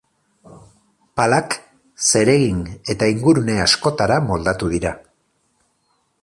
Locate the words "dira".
4.73-4.97